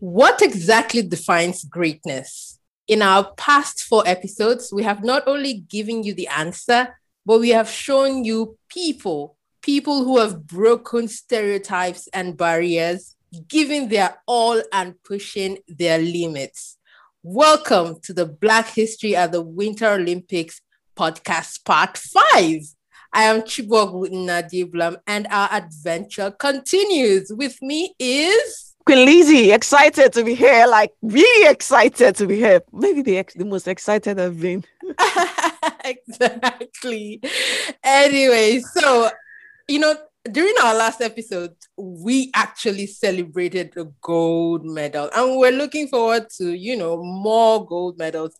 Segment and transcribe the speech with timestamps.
[0.00, 2.58] What exactly defines greatness?
[2.88, 7.50] In our past four episodes, we have not only given you the answer, but we
[7.50, 13.14] have shown you people, people who have broken stereotypes and barriers,
[13.46, 16.78] giving their all and pushing their limits.
[17.22, 20.62] Welcome to the Black History at the Winter Olympics
[20.96, 22.62] podcast, part five.
[23.12, 27.30] I am Chibok Nadia Blam, and our adventure continues.
[27.30, 32.62] With me is Kwin Lizzy, excited to be here, like really excited to be here.
[32.72, 34.64] Maybe the, ex- the most excited I've been.
[35.84, 37.20] exactly.
[37.84, 39.10] Anyway, so,
[39.68, 39.94] you know,
[40.30, 46.52] during our last episode, we actually celebrated a gold medal, and we're looking forward to,
[46.52, 48.36] you know, more gold medals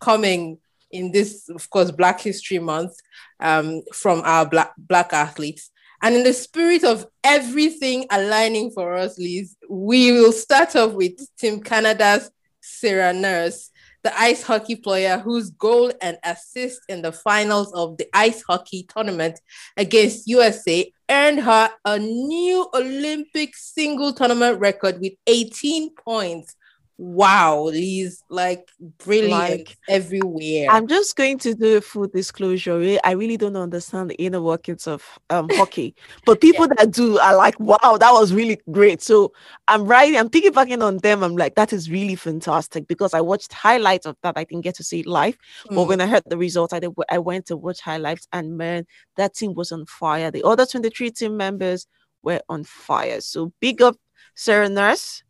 [0.00, 0.58] coming
[0.90, 2.94] in this, of course, Black History Month
[3.40, 5.70] um, from our black, black athletes.
[6.04, 11.18] And in the spirit of everything aligning for us, Liz, we will start off with
[11.38, 13.70] Team Canada's Sarah Nurse,
[14.02, 18.86] the ice hockey player whose goal and assist in the finals of the ice hockey
[18.86, 19.40] tournament
[19.78, 26.54] against USA earned her a new Olympic single tournament record with 18 points
[26.96, 30.68] wow, these like brilliant like, everywhere.
[30.70, 32.98] I'm just going to do a full disclosure.
[33.02, 36.74] I really don't understand the inner workings of um, hockey, but people yeah.
[36.78, 39.02] that do are like, wow, that was really great.
[39.02, 39.32] So
[39.66, 41.24] I'm writing, I'm thinking back in on them.
[41.24, 44.34] I'm like, that is really fantastic because I watched highlights of that.
[44.36, 45.36] I didn't get to see it live,
[45.68, 45.74] mm.
[45.74, 48.86] but when I heard the results, I did, I went to watch highlights, and man,
[49.16, 50.30] that team was on fire.
[50.30, 51.86] The other 23 team members
[52.22, 53.20] were on fire.
[53.20, 53.96] So big up
[54.36, 55.22] Sarah Nurse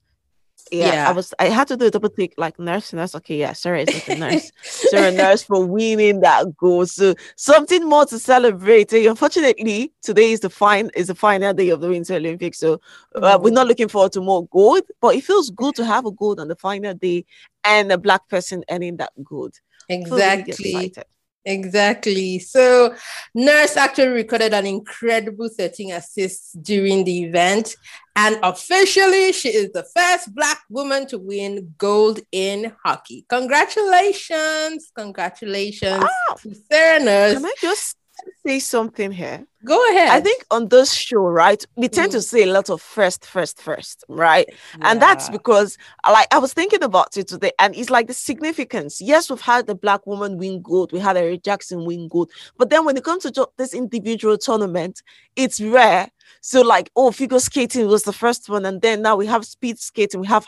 [0.70, 3.14] yeah, yeah, I was I had to do a double click like nurse, nurse.
[3.16, 4.50] Okay, yeah, Sarah is a nurse.
[4.62, 6.86] Sarah nurse for winning that goal.
[6.86, 8.92] So something more to celebrate.
[8.92, 12.58] Unfortunately, today is the fine is the final day of the Winter Olympics.
[12.58, 12.80] So
[13.14, 13.68] uh, we're not mm.
[13.70, 16.56] looking forward to more gold, but it feels good to have a gold on the
[16.56, 17.24] final day
[17.64, 19.54] and a black person earning that gold.
[19.88, 20.92] Exactly.
[21.46, 22.38] Exactly.
[22.38, 22.94] So,
[23.34, 27.77] Nurse actually recorded an incredible 13 assists during the event.
[28.17, 33.27] And officially, she is the first Black woman to win gold in hockey.
[33.29, 34.92] Congratulations.
[34.95, 36.36] Congratulations oh,
[36.70, 37.35] Sarah Nurse.
[37.35, 37.97] Can I just
[38.47, 39.47] say something here?
[39.64, 40.11] Go ahead.
[40.11, 42.17] I think on this show, right, we tend mm.
[42.17, 44.47] to say a lot of first, first, first, right?
[44.48, 44.91] Yeah.
[44.91, 49.01] And that's because, like, I was thinking about it today, and it's like the significance.
[49.01, 52.70] Yes, we've had the black woman win gold, we had Erin Jackson win gold, but
[52.70, 55.02] then when it comes to this individual tournament,
[55.36, 56.11] it's rare.
[56.41, 59.79] So, like, oh, figure skating was the first one, and then now we have speed
[59.79, 60.46] skating, we have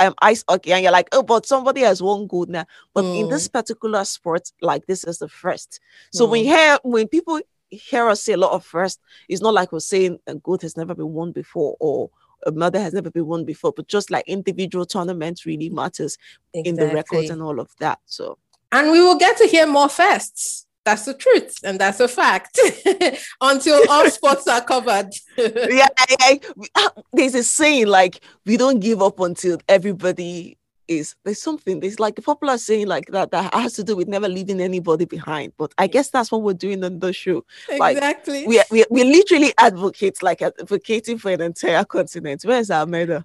[0.00, 2.66] um, ice hockey, and you're like, oh, but somebody has won gold now.
[2.94, 3.20] But mm.
[3.20, 3.52] in this mm.
[3.52, 5.80] particular sport, like this is the first.
[6.12, 6.30] So mm.
[6.30, 9.80] when hear when people hear us say a lot of first, it's not like we're
[9.80, 12.10] saying a gold has never been won before or
[12.46, 16.16] a mother has never been won before, but just like individual tournaments really matters
[16.54, 16.68] exactly.
[16.68, 17.98] in the records and all of that.
[18.06, 18.38] So
[18.70, 20.66] and we will get to hear more firsts.
[20.88, 22.58] That's the truth, and that's a fact.
[23.42, 25.10] Until all sports are covered.
[25.36, 26.40] yeah, I,
[26.76, 30.56] ah, there's a saying like we don't give up until everybody
[30.88, 31.14] is.
[31.26, 31.80] There's something.
[31.80, 35.04] There's like a popular saying like that that has to do with never leaving anybody
[35.04, 35.52] behind.
[35.58, 37.44] But I guess that's what we're doing on the show.
[37.68, 38.46] Exactly.
[38.46, 42.44] Like, we we we literally advocate like advocating for an entire continent.
[42.46, 43.24] Where's our medal?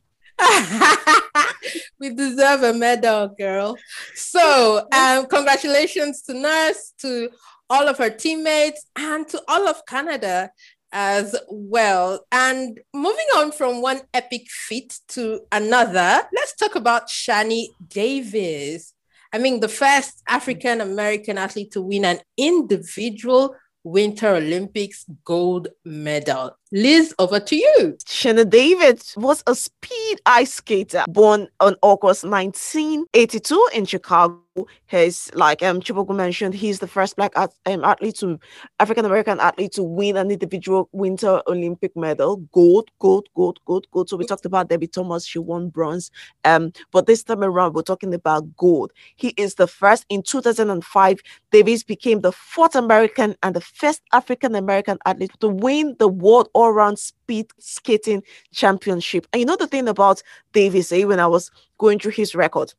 [1.99, 3.77] we deserve a medal, girl.
[4.15, 7.29] So, um, congratulations to Nurse, to
[7.73, 10.51] all of her teammates, and to all of Canada
[10.91, 12.23] as well.
[12.31, 18.93] And moving on from one epic feat to another, let's talk about Shani Davis.
[19.33, 26.55] I mean, the first African American athlete to win an individual Winter Olympics gold medal.
[26.75, 27.95] Liz, over to you.
[28.03, 34.43] Shani Davis was a speed ice skater born on August 1982 in Chicago
[34.87, 38.39] He's like um Chiboku mentioned, he's the first black at, um, athlete to
[38.79, 44.09] African American athlete to win an individual Winter Olympic medal, gold, gold, gold, gold, gold.
[44.09, 46.11] So we talked about Debbie Thomas, she won bronze.
[46.45, 48.91] Um, but this time around, we're talking about gold.
[49.15, 51.19] He is the first in 2005.
[51.51, 56.49] Davis became the fourth American and the first African American athlete to win the world
[56.63, 58.23] all-round speed skating
[58.53, 59.27] championship.
[59.31, 60.23] And you know the thing about
[60.53, 62.73] Davis, eh, when I was going through his record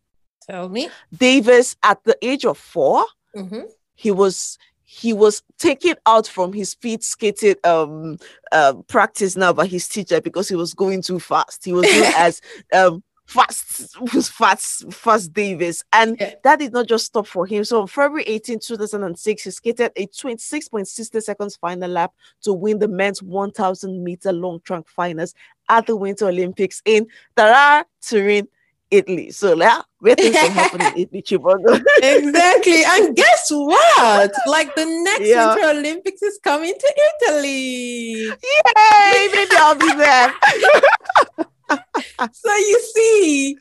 [0.46, 0.90] Tell me.
[1.16, 3.04] Davis, at the age of 4
[3.36, 3.60] mm-hmm.
[3.94, 8.18] he was he was taken out from his speed skating um
[8.52, 11.64] uh, practice now by his teacher because he was going too fast.
[11.64, 12.40] He was known as
[12.74, 15.82] um fast was fast fast Davis.
[15.92, 16.34] And yeah.
[16.44, 17.64] that did not just stop for him.
[17.64, 22.12] So on February 18, 2006, he skated a 26.60 seconds final lap
[22.42, 25.34] to win the men's 1000 meter long track finals
[25.68, 27.06] at the Winter Olympics in
[27.36, 28.48] Tarar, Turin,
[28.90, 29.30] Italy.
[29.30, 31.18] So yeah, great things can happen in Italy,
[32.02, 32.84] exactly.
[32.84, 34.32] And guess what?
[34.46, 35.54] Like the next yeah.
[35.54, 38.26] Winter Olympics is coming to Italy.
[38.26, 39.28] Yay!
[39.32, 40.34] Maybe I'll be there.
[41.70, 43.56] so you see,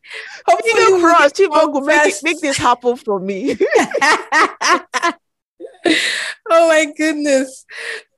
[0.45, 3.57] hopefully, cross, Chibongo, make, make this happen for me.
[6.49, 7.65] oh my goodness.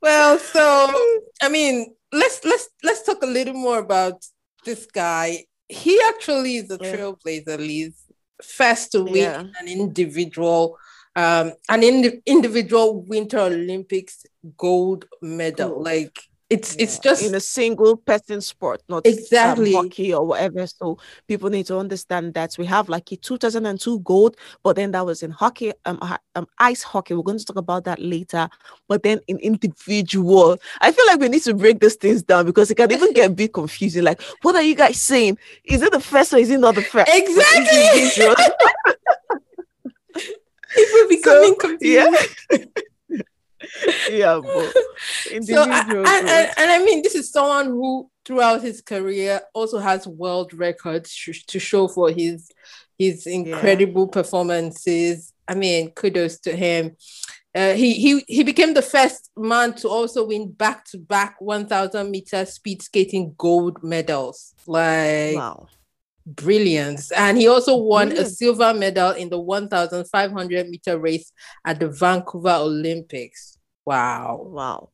[0.02, 0.94] Well, so
[1.42, 4.26] I mean, let's let's let's talk a little more about
[4.66, 5.46] this guy.
[5.68, 8.02] He actually is a trailblazer, Liz.
[8.44, 9.44] First to win yeah.
[9.60, 10.78] an individual,
[11.16, 14.26] um, an in- individual Winter Olympics
[14.58, 15.82] gold medal.
[15.82, 16.84] Like it's yeah.
[16.84, 19.76] it's just in a single person sport not exactly.
[19.76, 20.68] um, hockey or whatever.
[20.68, 25.06] So people need to understand that we have like a 2002 gold but then that
[25.06, 26.00] was in hockey um,
[26.36, 27.16] um ice hockey.
[27.16, 28.48] We're going to talk about that later.
[28.88, 32.70] But then in individual i feel like we need to break these things down because
[32.70, 34.04] it can even get a bit confusing.
[34.04, 35.38] Like what are you guys saying?
[35.64, 38.36] Is it the first or is it not the first exactly.
[40.76, 42.58] People becoming so, confused yeah
[44.12, 44.40] yeah,
[45.42, 49.80] so I, and, and, and, I mean, this is someone who, throughout his career, also
[49.80, 52.52] has world records sh- to show for his
[52.98, 54.22] his incredible yeah.
[54.22, 55.34] performances.
[55.48, 56.96] I mean, kudos to him.
[57.54, 62.12] Uh, he he he became the first man to also win back to back 1000
[62.12, 64.54] meter speed skating gold medals.
[64.68, 65.68] Like wow.
[66.26, 67.12] brilliance.
[67.12, 68.28] And he also won Brilliant.
[68.28, 71.32] a silver medal in the 1500 meter race
[71.66, 73.55] at the Vancouver Olympics.
[73.86, 74.42] Wow.
[74.50, 74.90] Wow.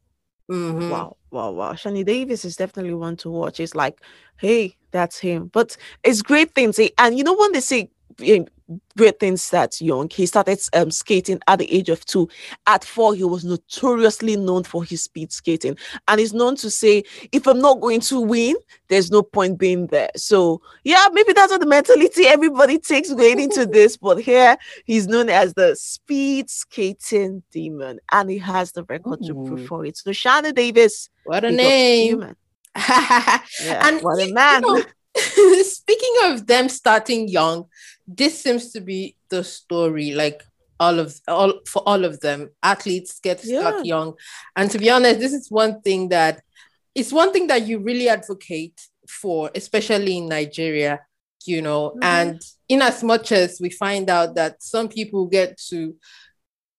[0.52, 0.90] Mm-hmm.
[0.90, 1.74] Wow, wow, wow.
[1.74, 3.60] Shani Davis is definitely one to watch.
[3.60, 4.02] It's like,
[4.38, 5.50] hey, that's him.
[5.54, 6.80] But it's great things.
[6.98, 7.90] And you know, when they say
[8.98, 10.10] great things that young.
[10.10, 12.30] He started um, skating at the age of two.
[12.68, 15.78] At four, he was notoriously known for his speed skating.
[16.08, 18.56] And he's known to say, if I'm not going to win,
[18.88, 20.12] there's no point being there.
[20.16, 23.98] So, yeah, maybe that's what the mentality everybody takes going into this.
[23.98, 28.00] But here, he's known as the speed skating demon.
[28.12, 29.28] And he has the record Ooh.
[29.28, 29.98] to prove for it.
[29.98, 31.10] So, Shani Davis.
[31.24, 32.36] What a name.
[32.76, 34.64] yeah, and what a man.
[34.64, 34.84] You know,
[35.64, 37.66] speaking of them starting young,
[38.18, 40.12] this seems to be the story.
[40.12, 40.44] Like
[40.80, 43.82] all of all for all of them, athletes get yeah.
[43.84, 44.16] young,
[44.56, 46.42] and to be honest, this is one thing that
[46.96, 51.02] it's one thing that you really advocate for, especially in Nigeria.
[51.46, 52.04] You know, mm-hmm.
[52.04, 55.96] and in as much as we find out that some people get to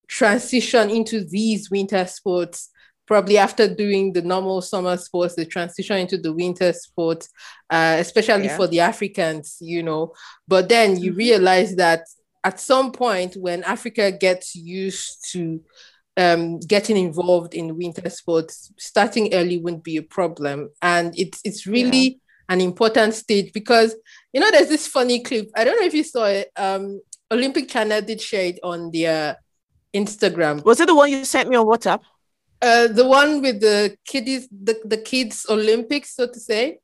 [0.07, 2.71] transition into these winter sports
[3.13, 7.29] probably after doing the normal summer sports, the transition into the winter sports,
[7.69, 8.57] uh, especially yeah.
[8.57, 10.15] for the Africans, you know.
[10.49, 11.19] But then you mm-hmm.
[11.19, 12.07] realize that
[12.43, 15.61] at some point when Africa gets used to
[16.17, 20.71] um, getting involved in winter sports, starting early wouldn't be a problem.
[20.81, 22.15] And it's it's really yeah.
[22.49, 23.95] an important stage because
[24.33, 25.51] you know there's this funny clip.
[25.55, 26.51] I don't know if you saw it.
[26.57, 29.37] Um, Olympic Channel did share it on their
[29.93, 30.65] Instagram.
[30.65, 32.01] Was it the one you sent me on WhatsApp?
[32.63, 36.79] Uh, the one with the kiddies, the, the kids Olympics, so to say.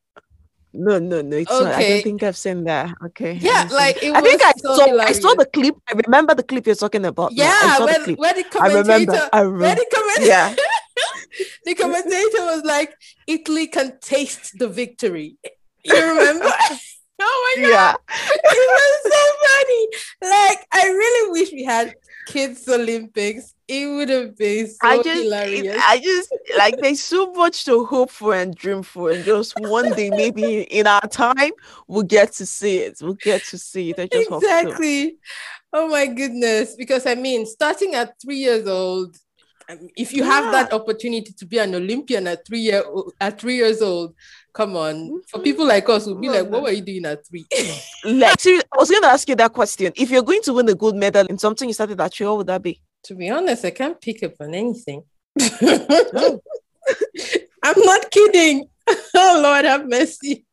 [0.73, 1.37] No, no, no.
[1.37, 1.65] It's okay.
[1.65, 1.75] not.
[1.75, 2.95] I don't think I've seen that.
[3.07, 3.35] Okay.
[3.35, 4.87] Yeah, like I think I so saw.
[4.87, 5.19] Hilarious.
[5.19, 5.77] I saw the clip.
[5.89, 7.33] I remember the clip you're talking about.
[7.33, 8.61] Yeah, where, the where the commentator.
[8.61, 9.29] I remember.
[9.33, 9.65] I remember.
[9.65, 10.27] Where the commentator.
[10.27, 10.55] Yeah.
[11.65, 12.95] the commentator was like,
[13.27, 15.37] "Italy can taste the victory."
[15.85, 16.45] You remember?
[17.21, 17.71] oh my god!
[17.71, 17.95] Yeah.
[18.35, 19.89] it was so funny.
[20.23, 21.95] Like, I really wish we had
[22.27, 25.83] kids Olympics it would have been so I just, hilarious.
[25.87, 29.93] I just like there's so much to hope for and dream for, and just one
[29.93, 31.53] day, maybe in our time,
[31.87, 32.99] we'll get to see it.
[33.03, 33.99] We'll get to see it.
[33.99, 35.19] I just exactly.
[35.73, 36.77] Oh my goodness!
[36.77, 39.19] Because I mean, starting at three years old,
[39.69, 40.31] um, if you yeah.
[40.31, 42.83] have that opportunity to be an Olympian at three year
[43.21, 44.15] at three years old,
[44.55, 45.21] come on.
[45.29, 45.45] For mm-hmm.
[45.45, 47.45] people like us, we'll be like, what were you doing at three?
[48.05, 49.93] like, I was going to ask you that question.
[49.95, 52.39] If you're going to win a gold medal in something you started at three, what
[52.39, 52.81] would that be?
[53.05, 55.03] To be honest, I can't pick up on anything.
[55.41, 56.41] I'm
[57.77, 58.69] not kidding.
[59.15, 60.45] oh Lord, have mercy.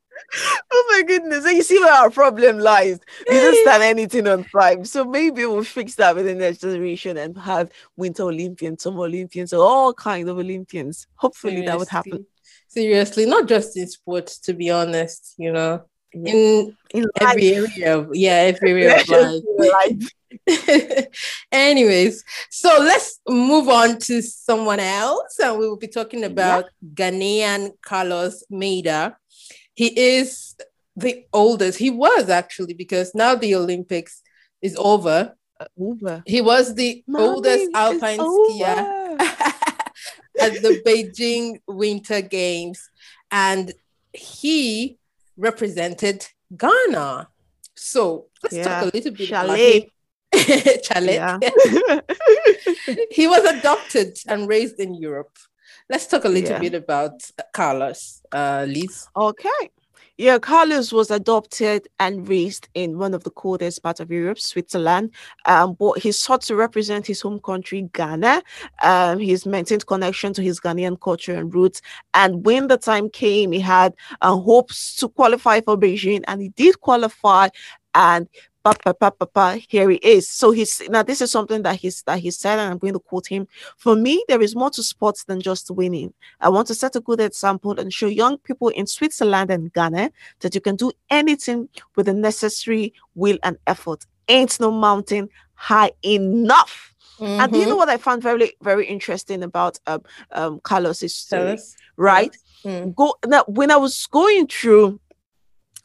[0.72, 1.46] Oh my goodness.
[1.46, 3.00] You see where our problem lies.
[3.30, 4.88] We don't stand anything on five.
[4.88, 9.54] So maybe we'll fix that with the next generation and have winter Olympians, summer Olympians,
[9.54, 11.08] or all kinds of Olympians.
[11.16, 11.72] Hopefully Seriously.
[11.72, 12.26] that would happen.
[12.68, 15.84] Seriously, not just in sports, to be honest, you know.
[16.14, 20.10] In, in every area of, yeah, every area of life.
[21.52, 27.10] Anyways, so let's move on to someone else, and we will be talking about yeah.
[27.10, 29.16] Ghanaian Carlos Mäder.
[29.74, 30.56] He is
[30.96, 31.80] the oldest.
[31.80, 34.22] He was actually because now the Olympics
[34.62, 35.36] is over.
[35.80, 36.24] Over.
[36.26, 39.20] He was the Mommy, oldest alpine skier
[40.40, 42.90] at the Beijing Winter Games,
[43.32, 43.74] and
[44.14, 44.98] he
[45.38, 47.28] represented Ghana
[47.76, 48.64] So let's yeah.
[48.64, 49.78] talk a little bit Chalet.
[49.78, 49.90] about
[50.84, 51.40] Chalet.
[53.12, 55.38] He was adopted and raised in Europe.
[55.90, 56.60] Let's talk a little yeah.
[56.60, 59.08] bit about Carlos, uh, Liz.
[59.16, 59.72] Okay.
[60.18, 65.12] Yeah, Carlos was adopted and raised in one of the coldest parts of Europe, Switzerland.
[65.46, 68.42] Um, but he sought to represent his home country, Ghana.
[68.82, 71.82] Um, he's maintained connection to his Ghanaian culture and roots.
[72.14, 76.50] And when the time came, he had uh, hopes to qualify for Beijing, and he
[76.50, 77.50] did qualify.
[77.94, 78.30] And
[78.74, 80.30] pa, pa, pa, pa, here he is.
[80.30, 83.00] So he's now this is something that he's that he said, and I'm going to
[83.00, 83.48] quote him.
[83.78, 86.14] For me, there is more to sports than just winning.
[86.42, 90.12] I want to set a good example and show young people in Switzerland and Ghana
[90.40, 94.06] that you can do anything with the necessary will and effort.
[94.28, 96.94] Ain't no mountain high enough.
[97.20, 97.40] Mm-hmm.
[97.40, 101.58] And you know what I found very, very interesting about um, um Carlos's story,
[101.98, 102.36] right?
[102.64, 102.96] Mm.
[102.96, 105.00] Go now when I was going through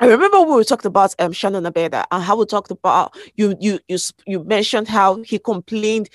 [0.01, 3.55] I remember when we talked about um, Shannon Abeda and how we talked about you
[3.61, 6.09] you you you mentioned how he complained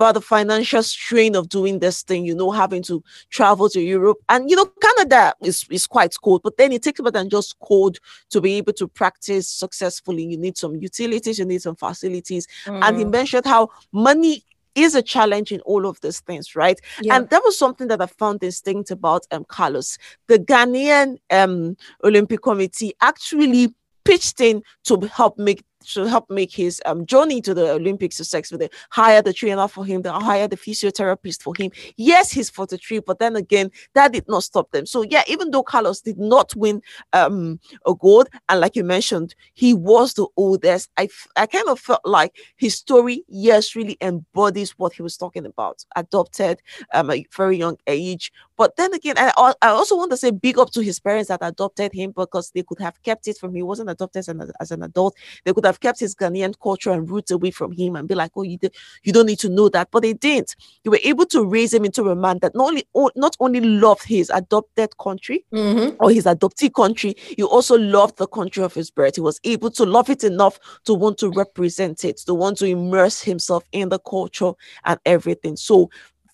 [0.00, 4.16] about the financial strain of doing this thing, you know, having to travel to Europe.
[4.30, 7.58] And you know, Canada is, is quite cold, but then it takes more than just
[7.60, 7.98] cold
[8.30, 10.24] to be able to practice successfully.
[10.24, 12.46] You need some utilities, you need some facilities.
[12.64, 12.82] Mm.
[12.82, 13.10] And he mm.
[13.10, 14.42] mentioned how money
[14.74, 16.80] is a challenge in all of these things, right?
[17.00, 17.16] Yeah.
[17.16, 19.98] And that was something that I found distinct about um, Carlos.
[20.28, 23.74] The Ghanaian um, Olympic Committee actually
[24.04, 28.58] pitched in to help make to help make his um, journey to the Olympics successful.
[28.58, 31.70] They hire the trainer for him, they hire the physiotherapist for him.
[31.96, 34.86] Yes, he's 43, but then again, that did not stop them.
[34.86, 36.82] So, yeah, even though Carlos did not win
[37.12, 41.78] um, a gold, and like you mentioned, he was the oldest, I, I kind of
[41.78, 45.84] felt like his story, yes, really embodies what he was talking about.
[45.96, 46.60] Adopted
[46.92, 48.32] um, a very young age.
[48.56, 51.40] But then again, I, I also want to say big up to his parents that
[51.42, 53.56] adopted him because they could have kept it from him.
[53.56, 55.16] he wasn't adopted as an, as an adult.
[55.44, 58.14] They could have have kept his Ghanaian culture and roots away from him and be
[58.14, 58.58] like, oh, you,
[59.04, 59.90] you don't need to know that.
[59.90, 60.56] But they didn't.
[60.82, 62.84] They were able to raise him into a man that not only,
[63.16, 65.96] not only loved his adopted country mm-hmm.
[66.00, 69.14] or his adoptee country, he also loved the country of his birth.
[69.14, 72.66] He was able to love it enough to want to represent it, to want to
[72.66, 74.52] immerse himself in the culture
[74.84, 75.56] and everything.
[75.56, 75.90] So,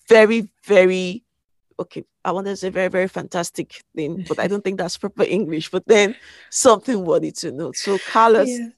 [0.09, 1.23] very, very
[1.79, 5.23] okay, I want to say very, very fantastic thing, but I don't think that's proper
[5.27, 5.69] English.
[5.69, 6.15] But then
[6.49, 7.71] something worthy to know.
[7.73, 8.69] So Carlos yeah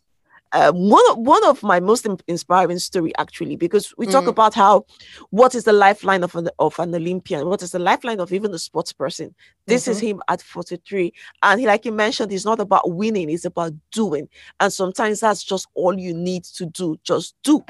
[0.52, 4.30] uh, one of, one of my most inspiring story actually because we talk mm.
[4.30, 4.86] about how
[5.30, 8.54] what is the lifeline of an of an Olympian, what is the lifeline of even
[8.54, 9.34] a sports person.
[9.68, 9.92] This mm-hmm.
[9.92, 11.14] is him at 43,
[11.44, 14.28] and he, like you mentioned, it's not about winning; it's about doing.
[14.60, 16.98] And sometimes that's just all you need to do.
[17.04, 17.64] Just do.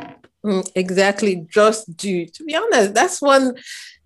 [0.45, 2.25] Mm, exactly, just do.
[2.25, 3.55] To be honest, that's one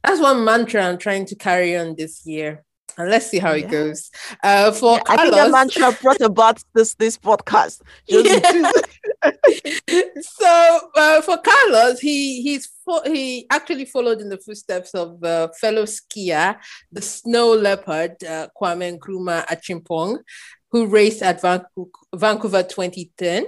[0.03, 2.63] that's one mantra I'm trying to carry on this year
[2.97, 3.65] and let's see how yeah.
[3.65, 4.11] it goes.
[4.43, 7.81] Uh, for yeah, Carlos, I think mantra brought about this this podcast.
[8.07, 8.71] Yeah.
[10.21, 15.49] so uh, for Carlos, he he's fo- he actually followed in the footsteps of uh,
[15.59, 16.57] fellow skier,
[16.91, 20.19] the snow leopard uh, Kwame Nkrumah Acheampong,
[20.71, 23.47] who raced at Vancouver 2010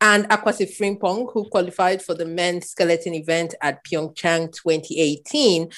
[0.00, 5.70] and Akwasi Frimpong, who qualified for the men's skeleton event at Pyeongchang 2018.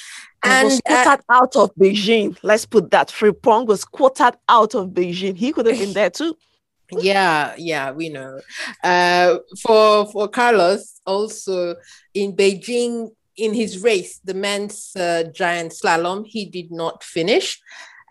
[0.45, 2.37] And was quoted uh, out of Beijing.
[2.43, 3.09] Let's put that.
[3.09, 5.37] Frimpong was quoted out of Beijing.
[5.37, 6.37] He could have been there too.
[6.99, 8.41] yeah, yeah, we know.
[8.83, 11.76] Uh, for for Carlos, also
[12.14, 17.61] in Beijing, in his race, the men's uh, giant slalom, he did not finish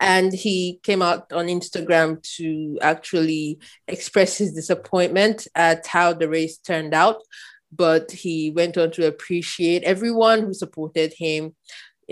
[0.02, 6.58] and he came out on Instagram to actually express his disappointment at how the race
[6.58, 7.22] turned out.
[7.70, 11.54] But he went on to appreciate everyone who supported him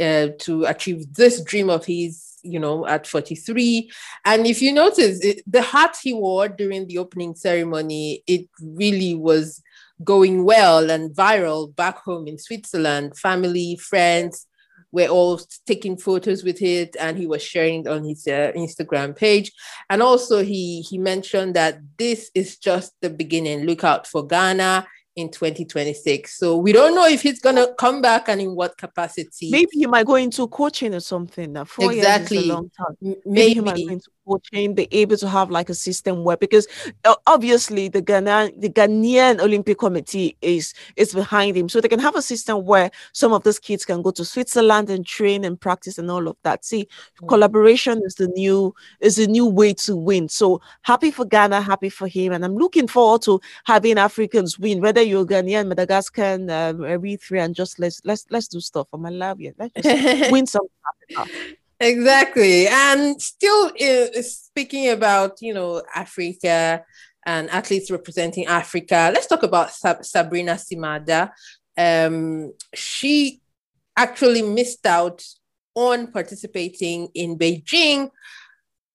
[0.01, 3.91] uh, to achieve this dream of his, you know, at 43.
[4.25, 9.17] And if you notice, it, the hat he wore during the opening ceremony, it really
[9.17, 9.61] was
[10.05, 13.19] going well and viral back home in Switzerland.
[13.19, 14.47] Family, friends,
[14.93, 19.53] we're all taking photos with it and he was sharing on his uh, instagram page.
[19.89, 23.65] And also he he mentioned that this is just the beginning.
[23.67, 28.29] Look out for ghana in 2026 so we don't know if he's gonna come back
[28.29, 29.51] and in what capacity.
[29.51, 31.53] Maybe he might go into coaching or something.
[31.53, 33.17] Now four exactly years is a long time.
[33.27, 36.67] Maybe, maybe might go be able to have like a system where because
[37.05, 42.01] uh, obviously the Ghana the Ghanaian Olympic Committee is is behind him, so they can
[42.01, 45.61] have a system where some of those kids can go to Switzerland and train and
[45.61, 46.65] practice and all of that.
[46.65, 47.27] See, mm-hmm.
[47.27, 50.29] collaboration is the new is the new way to win.
[50.29, 54.81] So happy for Ghana, happy for him, and I'm looking forward to having Africans win,
[54.81, 59.11] whether you're Ghanaian, Madagascar, um, Eritrea, and just let's let's let's do stuff for my
[59.11, 59.41] love.
[59.41, 60.67] Yeah, let's just win some.
[61.81, 62.69] Exactly.
[62.69, 66.85] And still uh, speaking about, you know, Africa
[67.25, 69.11] and athletes representing Africa.
[69.13, 71.31] Let's talk about Sab- Sabrina Simader.
[71.77, 73.41] Um, she
[73.97, 75.25] actually missed out
[75.75, 78.11] on participating in Beijing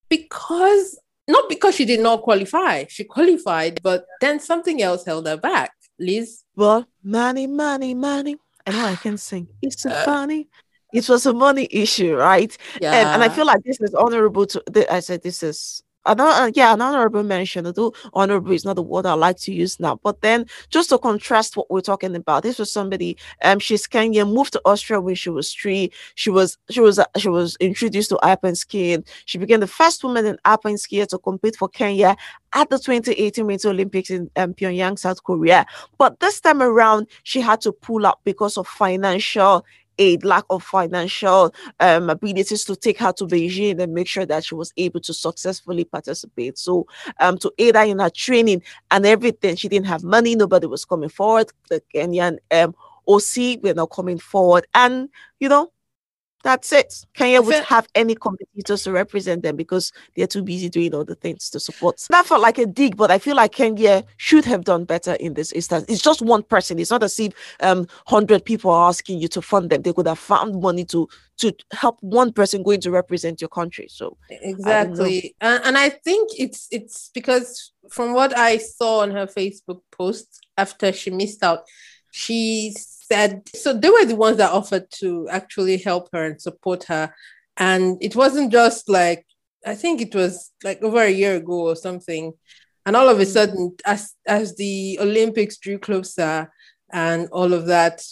[0.10, 5.38] because not because she did not qualify, she qualified, but then something else held her
[5.38, 5.72] back.
[6.00, 6.44] Liz?
[6.56, 8.38] Well, money, money, money.
[8.68, 9.48] I know I can sing.
[9.62, 10.50] It's so funny.
[10.94, 12.56] It was a money issue, right?
[12.82, 12.94] Yeah.
[12.94, 14.64] And, and I feel like this is honorable to.
[14.68, 18.76] The, I said this is another uh, yeah an honorable mention although honorable is not
[18.76, 22.16] the word i like to use now but then just to contrast what we're talking
[22.16, 26.30] about this was somebody um she's kenyan moved to austria when she was three she
[26.30, 30.26] was she was uh, she was introduced to alpine skiing she became the first woman
[30.26, 32.16] in alpine skier to compete for kenya
[32.54, 35.66] at the 2018 winter olympics in um, pyongyang south korea
[35.98, 39.66] but this time around she had to pull up because of financial
[39.98, 44.44] a lack of financial um, abilities to take her to Beijing and make sure that
[44.44, 46.58] she was able to successfully participate.
[46.58, 46.88] So,
[47.20, 50.36] um, to aid her in her training and everything, she didn't have money.
[50.36, 51.52] Nobody was coming forward.
[51.70, 52.76] The Kenyan um,
[53.08, 55.10] OC were not coming forward, and
[55.40, 55.72] you know,
[56.46, 57.04] that's it.
[57.16, 61.50] Kenya would have any competitors to represent them because they're too busy doing other things
[61.50, 62.00] to support.
[62.12, 65.34] That felt like a dig, but I feel like Kenya should have done better in
[65.34, 65.86] this instance.
[65.90, 66.78] It's just one person.
[66.78, 69.82] It's not as if um hundred people are asking you to fund them.
[69.82, 73.88] They could have found money to to help one person going to represent your country.
[73.90, 79.26] So exactly, and, and I think it's it's because from what I saw on her
[79.26, 81.64] Facebook post after she missed out,
[82.12, 86.86] she's said so they were the ones that offered to actually help her and support
[86.86, 87.14] her.
[87.58, 89.26] And it wasn't just like
[89.66, 92.34] i think it was like over a year ago or something.
[92.86, 93.28] And all of a mm.
[93.28, 96.52] sudden as as the olympics drew closer
[96.94, 98.04] and all of that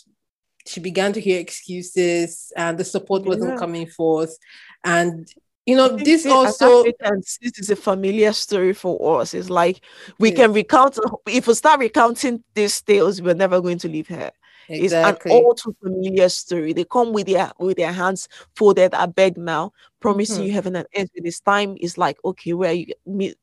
[0.66, 3.58] she began to hear excuses and the support wasn't yeah.
[3.58, 4.38] coming forth.
[4.84, 5.28] And
[5.66, 9.34] you know this also this is a familiar story for us.
[9.34, 9.82] It's like
[10.20, 14.32] we can recount if we start recounting these tales we're never going to leave her
[14.70, 15.32] Exactly.
[15.32, 16.74] It's an all too familiar story.
[16.74, 18.94] They come with their with their hands folded.
[18.94, 20.46] I beg now, promising mm-hmm.
[20.46, 21.10] you heaven and earth.
[21.16, 23.34] This time is like, okay, where you me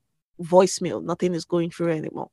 [0.40, 2.30] voicemail, nothing is going through anymore.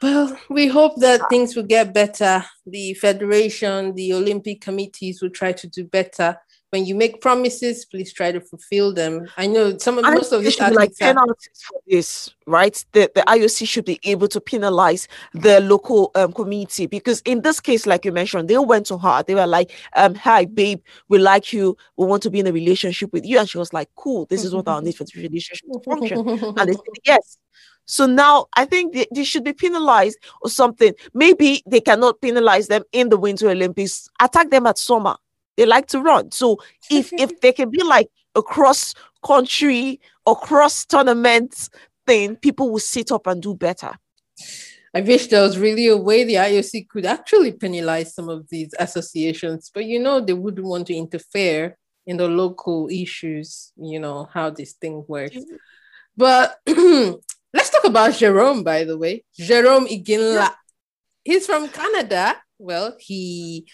[0.00, 2.44] Well, we hope that things will get better.
[2.66, 6.38] The federation, the Olympic committees will try to do better
[6.70, 9.26] when you make promises, please try to fulfill them.
[9.36, 12.84] I know some of I most of these like penalties for this, right?
[12.92, 17.60] The the IOC should be able to penalize the local um, community because in this
[17.60, 19.22] case, like you mentioned, they went to her.
[19.22, 21.76] They were like, um, "Hi, babe, we like you.
[21.96, 24.44] We want to be in a relationship with you," and she was like, "Cool, this
[24.44, 27.38] is what I need for the relationship to function." and they said yes.
[27.86, 30.92] So now I think they, they, should be penalized or something.
[31.14, 34.10] Maybe they cannot penalize them in the Winter Olympics.
[34.20, 35.16] Attack them at summer
[35.58, 36.30] they like to run.
[36.30, 36.58] So
[36.90, 38.94] if if they can be like a cross
[39.26, 41.68] country or cross tournament
[42.06, 43.92] thing, people will sit up and do better.
[44.94, 48.72] I wish there was really a way the IOC could actually penalize some of these
[48.78, 54.28] associations, but you know, they wouldn't want to interfere in the local issues, you know,
[54.32, 55.36] how this thing works.
[56.16, 59.24] But let's talk about Jarome, by the way.
[59.38, 60.34] Jarome Iginla.
[60.34, 60.54] Yeah.
[61.24, 62.36] He's from Canada.
[62.58, 63.66] Well, he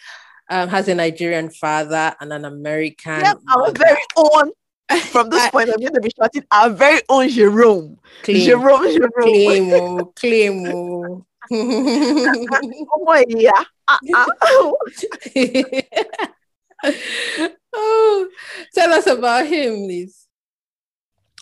[0.50, 3.20] um, has a Nigerian father and an American.
[3.20, 4.50] Yep, our very own.
[5.11, 7.96] From this point, I'm going to be shouting our very own Jarome.
[8.22, 8.46] Claim.
[8.46, 9.12] Jarome, Jarome.
[9.22, 10.66] Claim, oh, claim.
[10.66, 11.26] Oh.
[11.52, 13.64] oh, yeah.
[13.88, 14.72] Uh-uh.
[17.74, 18.28] oh,
[18.74, 20.24] tell us about him, please.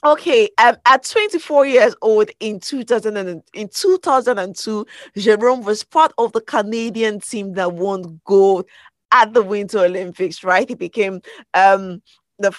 [0.04, 4.84] Okay, um, at 24 years old in 2000 and, in 2002,
[5.16, 8.66] Jarome was part of the Canadian team that won gold
[9.12, 10.68] at the Winter Olympics, right?
[10.68, 11.20] He became
[11.54, 12.02] um,
[12.38, 12.52] the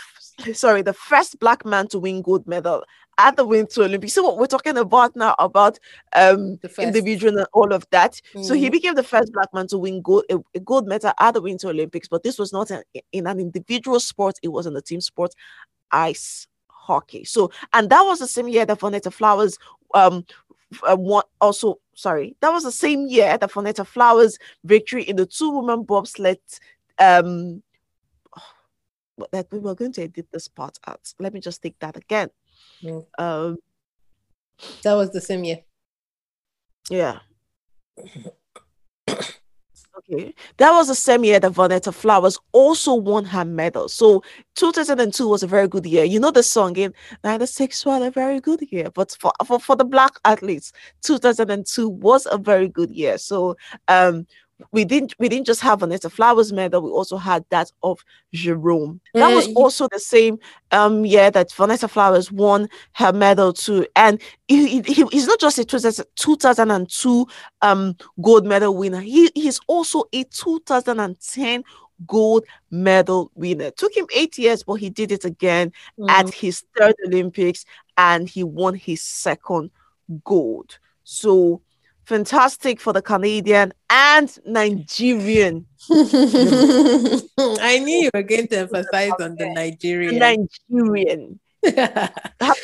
[0.54, 2.84] sorry the first black man to win gold medal
[3.18, 4.14] at the Winter Olympics.
[4.14, 5.78] So what we're talking about now about
[6.16, 8.20] um individual and all of that.
[8.34, 8.44] Mm.
[8.44, 8.72] So he mm-hmm.
[8.72, 11.70] became the first black man to win gold a, a gold medal at the Winter
[11.70, 15.02] Olympics, but this was not an, in an individual sport; it was in a team
[15.02, 15.34] sport,
[15.92, 17.24] ice hockey.
[17.24, 19.58] So and that was the same year that Vonetta Flowers
[19.94, 20.26] um
[20.84, 25.26] uh, one also sorry, that was the same year that Vonetta Flowers' victory in the
[25.26, 26.40] two woman bobsled.
[27.00, 27.64] Um,
[29.32, 31.14] that we were going to edit this part out.
[31.20, 32.30] Let me just take that again.
[32.82, 33.06] Mm.
[33.18, 33.58] Um,
[34.84, 35.60] that was the same year.
[36.90, 37.20] Yeah.
[39.96, 40.34] Okay.
[40.58, 43.88] That was the same year that Vonetta Flowers also won her medal.
[43.88, 44.24] So
[44.56, 46.04] 2002 was a very good year.
[46.04, 48.90] You know the song in 96 was a very good year.
[48.90, 53.20] But for, for, for the black athletes, 2002 was a very good year.
[53.20, 53.56] So
[53.88, 54.26] um
[54.72, 58.00] we didn't we didn't just have Vanessa Flowers medal, we also had that of
[58.34, 59.00] Jarome.
[59.14, 60.40] That was Uh, also the same
[60.72, 63.86] um year that Vanessa Flowers won her medal too.
[63.96, 67.28] And he, he, he's not just a 2002
[67.62, 71.64] um gold medal winner, he, he's also a 2010
[72.08, 73.72] gold medal winner.
[73.72, 75.72] Took him eight years, but he did it again
[76.10, 76.34] at Mm.
[76.34, 77.66] his third Olympics
[77.98, 79.70] and he won his second
[80.24, 80.78] gold.
[81.04, 81.62] So
[82.04, 85.66] fantastic for the Canadian and Nigerian.
[85.92, 90.20] I knew you were going to emphasize on the Nigerian.
[90.20, 91.40] Nigerian.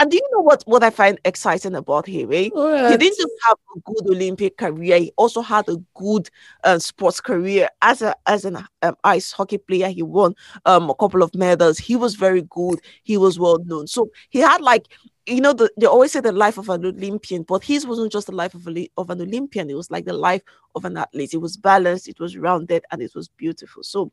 [0.00, 2.32] And do you know what, what I find exciting about him?
[2.32, 2.44] Eh?
[2.44, 6.30] He didn't just have a good Olympic career; he also had a good
[6.64, 9.88] uh, sports career as a as an um, ice hockey player.
[9.88, 10.34] He won
[10.64, 11.76] um, a couple of medals.
[11.76, 12.80] He was very good.
[13.02, 13.88] He was well known.
[13.88, 14.86] So he had like
[15.26, 18.26] you know the, they always say the life of an Olympian, but his wasn't just
[18.26, 19.68] the life of a, of an Olympian.
[19.68, 20.42] It was like the life
[20.74, 21.34] of an athlete.
[21.34, 22.08] It was balanced.
[22.08, 23.82] It was rounded, and it was beautiful.
[23.82, 24.10] So,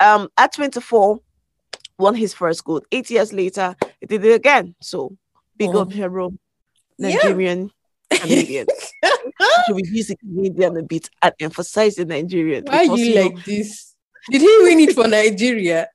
[0.00, 1.20] um, at twenty four.
[1.98, 2.84] Won his first gold.
[2.92, 4.74] Eight years later, he did it again.
[4.82, 5.16] So
[5.56, 6.32] big up um, hero,
[6.98, 7.16] Yeah.
[7.16, 7.70] Nigerian,
[8.10, 8.66] Canadian.
[9.66, 12.64] to reduce the Canadian a bit and emphasize the Nigerian.
[12.66, 13.94] Why because, you like this?
[14.30, 15.88] Did he win it for Nigeria?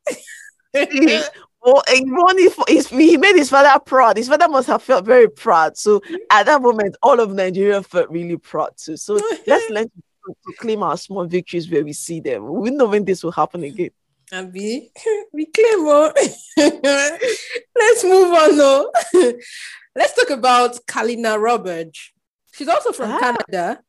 [1.64, 4.18] Well, he won it for his, he made his father proud.
[4.18, 5.78] His father must have felt very proud.
[5.78, 8.98] So at that moment, all of Nigeria felt really proud too.
[8.98, 12.52] So let's learn to, to claim our small victories where we see them.
[12.52, 13.92] We know when this will happen again.
[14.32, 14.92] Abby,
[15.34, 15.86] we claim.
[17.76, 18.92] Let's move on though.
[19.96, 22.12] Let's talk about Kalina Roberge.
[22.54, 23.20] She's also from Ah.
[23.20, 23.82] Canada.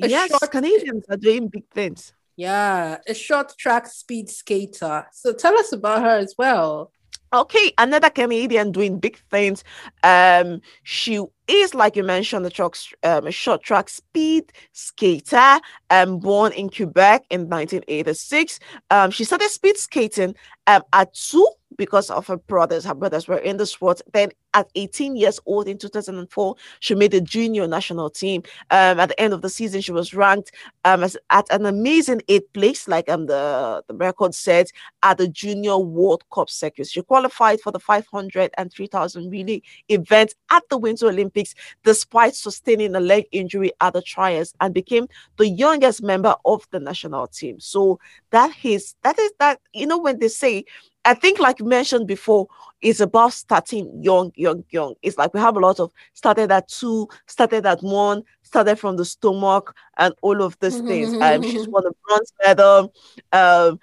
[0.00, 2.12] A yes, short- Canadians are doing big things.
[2.36, 5.06] Yeah, a short track speed skater.
[5.12, 6.92] So tell us about her as well.
[7.32, 9.64] Okay, another Canadian doing big things.
[10.04, 15.58] Um, she is, like you mentioned, the truck, um, short track speed skater.
[15.90, 18.60] Um, born in Quebec in 1986.
[18.90, 20.34] Um, she started speed skating
[20.66, 22.84] um at two because of her brothers.
[22.84, 24.00] Her brothers were in the sport.
[24.12, 28.42] Then, at 18 years old in 2004, she made the junior national team.
[28.70, 30.52] Um, at the end of the season, she was ranked
[30.84, 34.68] um as, at an amazing eighth place, like um the the record said
[35.02, 36.88] at the Junior World Cup circuit.
[36.88, 41.37] She qualified for the 500 and 3000 relay event at the Winter Olympics
[41.84, 46.78] despite sustaining a leg injury at the trials and became the youngest member of the
[46.78, 47.58] national team.
[47.60, 47.98] So
[48.30, 50.64] that is that is that you know when they say
[51.04, 52.46] I think like mentioned before
[52.80, 54.94] it's about starting young young young.
[55.02, 58.96] It's like we have a lot of started at 2, started at 1, started from
[58.96, 61.14] the stomach and all of these things.
[61.20, 62.92] Um, she's won a bronze medal
[63.32, 63.78] um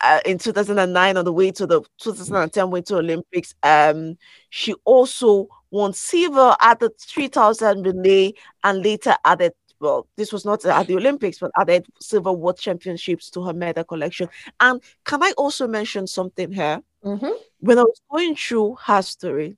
[0.00, 3.54] uh, in 2009 on the way to the 2010 Winter Olympics.
[3.62, 4.16] Um,
[4.50, 8.32] she also won silver at the 3000 relay
[8.64, 13.30] and later added, well, this was not at the Olympics, but added silver world championships
[13.30, 14.28] to her medal collection.
[14.60, 16.82] And can I also mention something here?
[17.04, 17.32] Mhm.
[17.60, 19.56] When I was going through her story,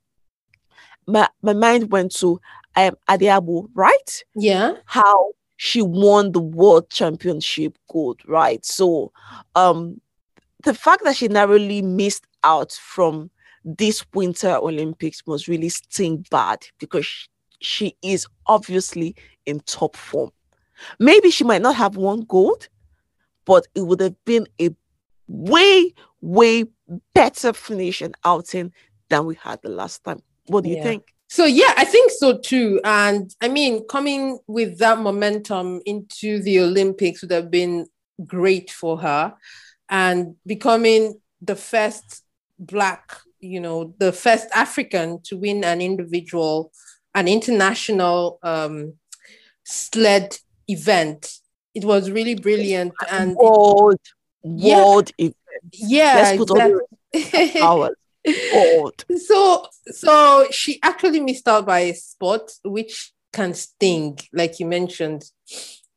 [1.06, 2.40] my, my mind went to
[2.76, 4.24] um, Adeagbo, right?
[4.34, 4.76] Yeah.
[4.86, 8.64] how she won the world championship gold, right?
[8.64, 9.12] So
[9.54, 10.00] um
[10.64, 13.30] the fact that she narrowly missed out from
[13.64, 17.28] this winter Olympics must really sting bad because sh-
[17.60, 19.14] she is obviously
[19.46, 20.30] in top form.
[20.98, 22.68] Maybe she might not have won gold,
[23.44, 24.70] but it would have been a
[25.28, 26.64] way, way
[27.14, 28.72] better finish and outing
[29.08, 30.20] than we had the last time.
[30.46, 30.82] What do you Yeah.
[30.82, 31.14] think?
[31.28, 32.80] So yeah, I think so too.
[32.84, 37.86] And I mean, coming with that momentum into the Olympics would have been
[38.26, 39.34] great for her,
[39.88, 42.22] and becoming the first
[42.58, 46.72] black, you know, the first African to win an individual,
[47.14, 48.94] an international um,
[49.64, 51.38] sled event.
[51.74, 53.98] It was really brilliant, and World,
[54.44, 54.76] Yeah.
[54.76, 55.36] world event.
[55.72, 57.60] yeah, Let's put all the exactly.
[57.60, 57.90] hours.
[58.54, 59.04] World.
[59.16, 65.24] so so she actually missed out by a spot which can sting like you mentioned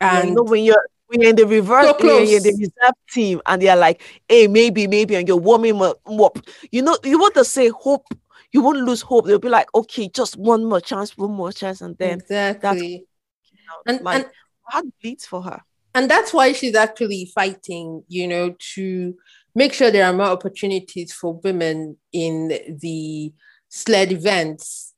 [0.01, 2.51] And and you know when you're when you're in the reverse, So you're in the
[2.53, 6.39] reserve team, and they're like, "Hey, maybe, maybe," and you're warming up.
[6.71, 8.05] You know, you want to say hope.
[8.51, 9.25] You won't lose hope.
[9.25, 13.59] They'll be like, "Okay, just one more chance, one more chance," and then exactly you
[13.67, 14.31] know, and, like and
[14.63, 15.61] heart bleeds for her.
[15.93, 19.15] and that's why she's actually fighting you know to
[19.53, 22.47] make sure there are more opportunities for women in
[22.81, 23.33] the
[23.69, 24.93] sled events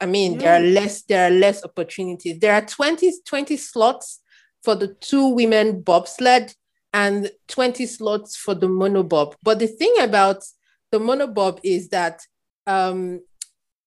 [0.00, 4.20] i mean there are less there are less opportunities there are 20 20 slots
[4.62, 6.54] for the two women bobsled
[6.92, 10.42] and 20 slots for the monobob but the thing about
[10.90, 12.20] the monobob is that
[12.66, 13.20] um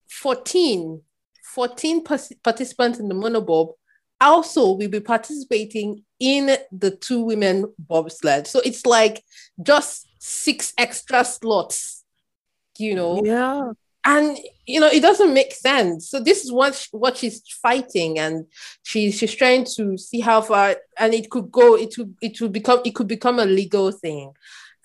[0.09, 1.01] 14
[1.43, 3.73] 14 participants in the monobob
[4.19, 8.47] also will be participating in the two women bobsled.
[8.47, 9.23] So it's like
[9.61, 12.03] just six extra slots,
[12.77, 13.21] you know.
[13.23, 13.71] Yeah.
[14.05, 14.37] And
[14.67, 16.09] you know, it doesn't make sense.
[16.09, 18.45] So this is what she, what she's fighting, and
[18.83, 21.75] she's she's trying to see how far, and it could go.
[21.75, 24.33] It would it would become it could become a legal thing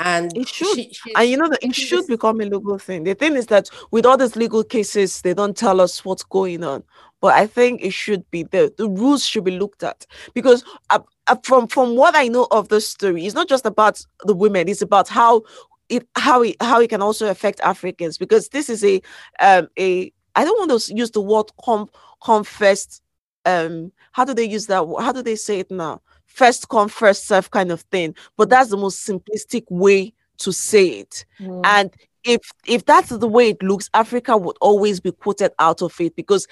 [0.00, 3.14] and it should she, and you know that it should become a legal thing the
[3.14, 6.82] thing is that with all these legal cases they don't tell us what's going on
[7.20, 10.98] but i think it should be the the rules should be looked at because uh,
[11.26, 14.68] uh, from from what i know of the story it's not just about the women
[14.68, 15.42] it's about how
[15.90, 19.02] it how it how it can also affect africans because this is a
[19.40, 23.02] um a i don't want to use the word com first
[23.44, 27.26] um how do they use that how do they say it now first come first
[27.26, 28.50] serve kind of thing but mm.
[28.50, 31.60] that's the most simplistic way to say it mm.
[31.64, 31.92] and
[32.24, 36.14] if if that's the way it looks africa would always be quoted out of it
[36.16, 36.46] because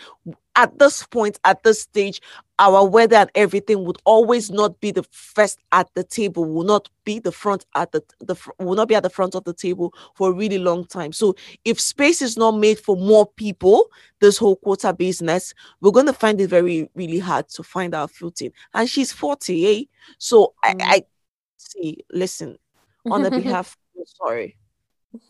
[0.59, 2.21] at this point at this stage
[2.59, 6.91] our weather and everything would always not be the first at the table will not
[7.05, 9.95] be the front at the the will not be at the front of the table
[10.15, 13.89] for a really long time so if space is not made for more people
[14.21, 18.09] this whole quota business we're going to find it very really hard to find our
[18.09, 19.85] footing and she's 40 eh?
[20.19, 20.83] so mm.
[20.83, 21.03] I, I
[21.57, 22.59] see listen
[23.09, 24.57] on the behalf sorry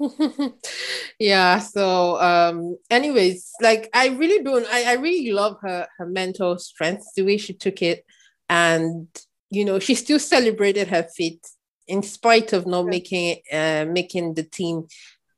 [1.18, 6.58] yeah so um anyways like i really don't I, I really love her her mental
[6.58, 8.04] strength the way she took it.
[8.50, 9.08] And
[9.50, 11.46] you know she still celebrated her feat
[11.86, 14.86] in spite of not making uh making the team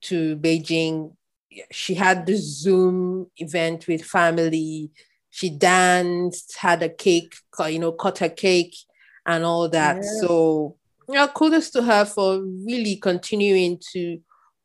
[0.03, 1.15] to beijing.
[1.71, 4.91] She had the zoom event with family.
[5.31, 7.35] She danced had a cake
[7.69, 8.77] you know cut a cake
[9.27, 9.97] and all that.
[9.97, 10.21] Yeah.
[10.21, 10.77] so
[11.09, 14.21] yeah kudos to her for really continuing to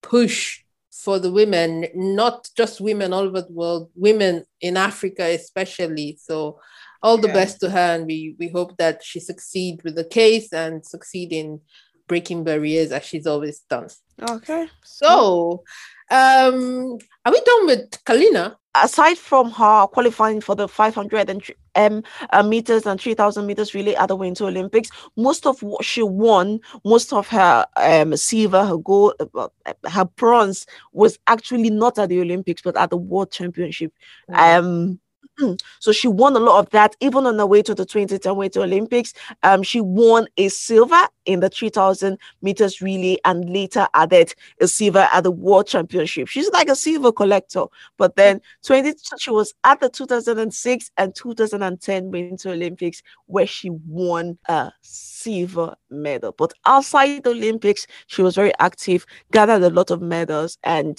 [0.05, 6.17] push for the women, not just women all over the world, women in Africa especially.
[6.21, 6.59] So
[7.03, 7.33] all the yeah.
[7.33, 11.31] best to her and we we hope that she succeed with the case and succeed
[11.33, 11.59] in
[12.07, 13.87] breaking barriers as she's always done.
[14.21, 14.67] Okay.
[14.83, 15.63] So
[16.11, 18.57] um are we done with Kalina?
[18.75, 21.43] aside from her qualifying for the 500 and
[21.75, 26.03] um, uh, meters and 3000 meters relay at the Winter Olympics, most of what she
[26.03, 29.47] won, most of her um, silver, her gold, uh,
[29.85, 33.93] her bronze was actually not at the Olympics but at the World Championship.
[34.29, 34.59] Mm.
[34.59, 34.99] Um,
[35.37, 35.53] Hmm.
[35.79, 38.61] so she won a lot of that even on the way to the 2010 Winter
[38.61, 39.13] Olympics.
[39.43, 45.09] Um, she won a silver in the 3000 meters relay and later added a silver
[45.11, 46.29] at the World Championship.
[46.29, 47.65] She's like a silver collector.
[47.97, 48.21] But hmm.
[48.21, 54.71] then 20, she was at the 2006 and 2010 Winter Olympics where she won a
[54.81, 56.31] silver medal.
[56.37, 60.97] But outside the Olympics, she was very active, gathered a lot of medals, and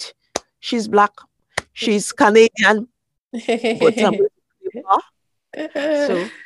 [0.61, 1.12] she's black.
[1.18, 1.64] Hmm.
[1.72, 2.88] She's Canadian,
[3.35, 3.41] so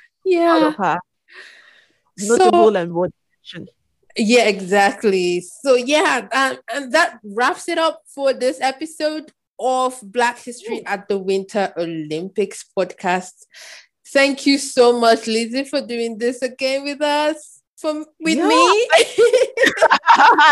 [0.25, 0.99] yeah,
[2.19, 3.13] notable so, and worth
[4.17, 5.45] Yeah, exactly.
[5.63, 11.09] So yeah, um, and that wraps it up for this episode of Black History at
[11.09, 13.47] the Winter Olympics podcast.
[14.09, 17.63] Thank you so much, Lizzie, for doing this again with us.
[17.79, 18.49] From with yeah.
[18.49, 18.89] me.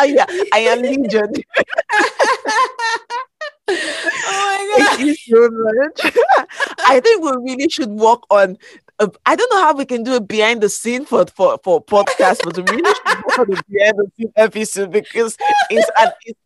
[0.06, 1.32] yeah, I am Legion.
[3.68, 4.96] oh my god!
[4.96, 6.14] Thank you so much.
[6.86, 8.56] I think we really should work on.
[8.98, 11.84] Uh, I don't know how we can do a behind the scene for for for
[11.84, 15.36] podcast, but we really should work on a behind the scene episode because
[15.70, 16.38] it's an it's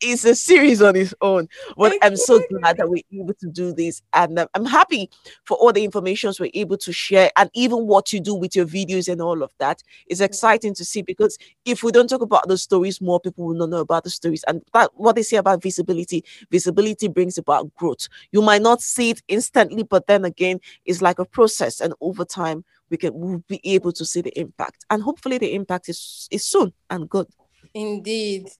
[0.00, 1.48] it's a series on its own.
[1.76, 4.02] But I'm so glad that we're able to do this.
[4.12, 5.10] And um, I'm happy
[5.44, 8.66] for all the information we're able to share and even what you do with your
[8.66, 12.48] videos and all of that is exciting to see because if we don't talk about
[12.48, 14.44] the stories, more people will not know about the stories.
[14.46, 18.08] And that, what they say about visibility, visibility brings about growth.
[18.32, 21.80] You might not see it instantly, but then again, it's like a process.
[21.80, 24.84] And over time, we can we'll be able to see the impact.
[24.90, 27.26] And hopefully the impact is, is soon and good.
[27.74, 28.50] Indeed.